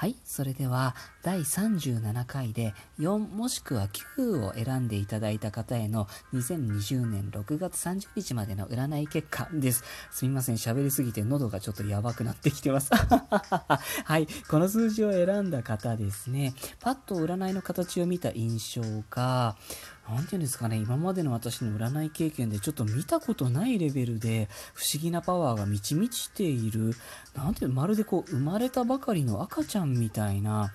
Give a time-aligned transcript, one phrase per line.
[0.00, 9.84] はい、それでは第37回で4もしくは9を選んでいただいた方への2020年6月30日までの占い結果です。
[10.10, 12.88] すみません、喋りすぎて喉がちょっとやばくなってきてます。
[12.96, 19.58] はい、この数字を選んだ方ですね、パッと占いの形を見た印象が、
[20.10, 26.94] なんていうんですかね、今までの私の占い経験でちょっと見たことないレベルで不思議なパワーが満ち満ちている、
[27.34, 30.72] なんていうまるでこう生まれたばかりの赤ちゃんみたいな、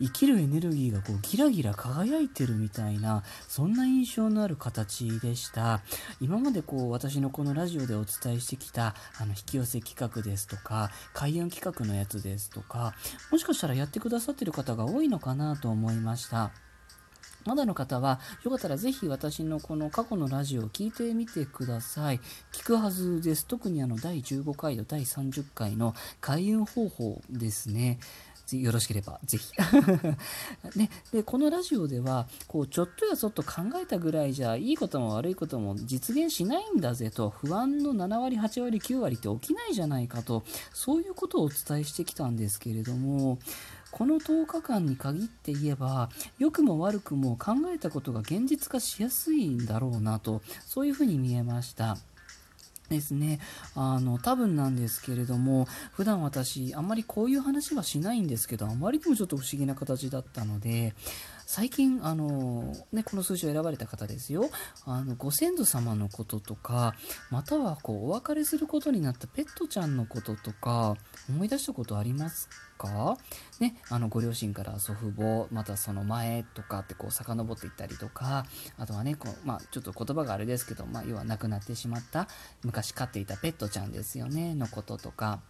[0.00, 5.82] 生きるエネルギーがこうギラギラ輝いてるみたいな、そんな印象のある形でした。
[6.20, 12.94] 今までこう私のこのラジオでお伝えしてきたあの引き寄せ企画ですとか、開運企画のやつですとか、
[13.30, 16.50] もしかしたらやってくださってる方が多いのかなと思いました。
[17.44, 22.20] まだの方は、よかったらぜひ私のこの過去のラジオを聞いてみてください。
[22.52, 23.46] 聞くはずです。
[23.46, 27.98] 特にあの第15回と第30回の開運方法ですね。
[28.52, 29.52] よろしければぜひ
[30.76, 43.38] ね、でこのラジオではこうちょっとやそっと考えたぐらいじゃいいことも悪いことも実現しないんだぜと不安の7割8割9割って起きないじゃないかとそういうことをお伝えしてきたんですけれども
[43.94, 46.08] この10日間に限って言えば
[46.40, 51.96] 良くも悪くも考えたことが現実化しやすいんだろうなとそういうふうに見えました。
[52.90, 53.38] ですね。
[53.74, 60.92] あの、多分なんですけれども、普段私、あんまりこういう話はしないんですけど、あまりにもちょっと不思議な形だったので、
[61.46, 64.50] 最近、あの、ね、この数字を選ばれた方ですよ。
[64.86, 66.94] あの、ご先祖様のこととか、
[67.30, 70.96] または、こう、お別れすることになったペットちゃんのこととか、
[71.28, 73.16] 思い出したことありますか？
[73.60, 78.46] ね、あの、ご両親から祖父母、またその前とかってこう、遡っていったりとか、
[78.78, 82.26] あとはね、こう、まあ、ちょっと言葉があれですけど、まあ、要は亡くなってしまった、
[82.64, 85.40] 昔飼っていたペットちゃんですよね、のこととか、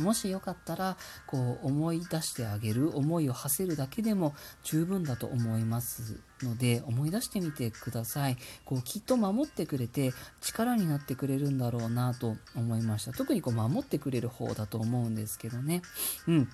[0.00, 8.36] もしよかったら、こう思い出してあげる、思いを馳せるだけでも十分だと思いますので、思い出してみてください。
[8.64, 13.12] こうきっと守ってくれて力になってくれるんだろうなと思いました。
[13.12, 15.82] 特にこう守ってくれる方だと思うんですけどね。
[16.26, 16.48] うん。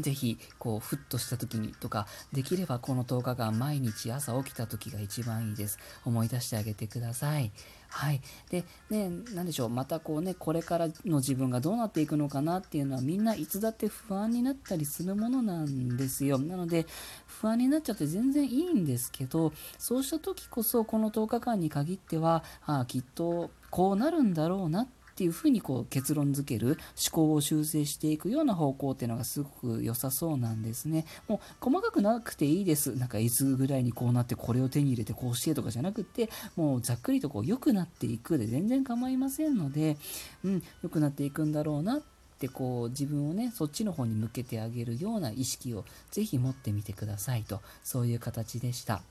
[0.00, 5.78] ぜひ、こう、ふっとした時にとか、できればこの10日間毎日朝起きた時が一番いいです。
[6.04, 7.52] 思い出してあげてください。
[7.88, 8.20] はい。
[8.50, 16.38] で、ね、なんでしょう、またこうね、これからの自分がどうなっていくのかなっていうのはみんないつだって不安になったりするものなんですよ。
[16.38, 16.86] なので、
[17.26, 26.76] 不安になっちゃって全然いいんですけど、そうした時こそこの10日間に限っては、ああ、きっとこうなるんだろうなってっていうふうにこう結論付ける思
[27.12, 31.06] 考を修正していくような方向っていうのがすごく良さそうなんですね。
[31.28, 32.96] もう細かくなくていいです。
[32.96, 39.96] なんかいつぐらいにこうなってこれを手に入れてこうしてとかじゃなくて、もうざっくりとこう良くなっていくで全然構いませんので、
[40.44, 42.02] うん、良くなっていくんだろうなっ
[42.40, 49.02] てこう自分をねそっちの方に向けてあげるような意識をぜひ持ってみてくださいとそういう形でした。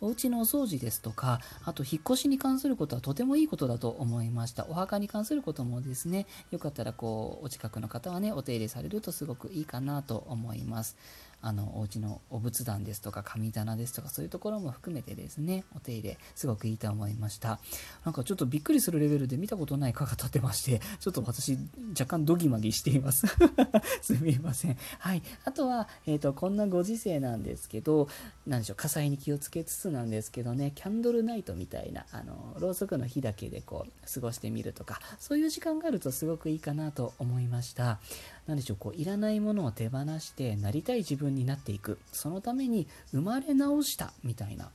[0.00, 4.66] お家のお掃除ですとか、あと引っ越しに関することはとてもいいことだと思いました。
[4.68, 10.96] お墓に関することもですね、よかったらこう、お近くの方はね、お手入れされるとすごくいいかなと思います。
[11.42, 17.60] あのお家のお仏壇ですとか神棚ですとかそういうところも含めてですねお手入れすごくいいと思いました。
[18.04, 21.58] なんかちょっとびっくりするレベルで見たことない蚊が立ってまして ちょっと私
[21.90, 23.26] 若干ドギマギしています。
[24.02, 24.76] すみません。
[24.98, 25.22] はい。
[25.44, 28.08] あとは、えーと、こんなご時世なんですけど
[28.46, 37.98] 何でしょう火災に気をつけつつなんですけどねキャンドルナイトみたいなあのろうそくの火だけでこう過ごしてみるとかそういう時間があるとすごくいいかなと思いました。
[38.46, 44.70] 何でしょうこういらないものを手放してなりたい自分になっていくそのために生まれ直したみたいな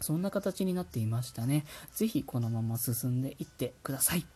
[0.00, 4.26] そんな形になっていましたね是非このまま進んでいってください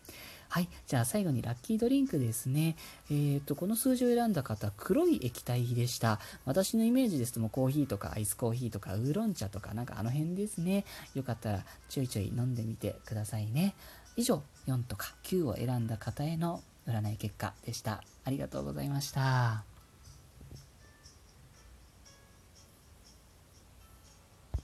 [0.55, 0.69] はい。
[0.87, 2.77] じゃあ最後にラッキードリンクですね。
[3.11, 6.21] えっ、ー、と、この数字を選んだ方、黒い液体でした。
[6.45, 10.85] 私のイメージですともコーヒーとかアイスコーヒーとかウーロン茶とかなんかあの辺ですね。
[11.17, 13.75] よかったらちょいちょい飲んでみてくださいね。
[14.17, 18.05] 以上、4とか9を選んだ方への占い結果でした。
[18.25, 19.74] ありがとうございました。